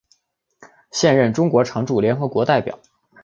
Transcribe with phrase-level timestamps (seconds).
[0.89, 2.79] 现任中国常驻联合国代表。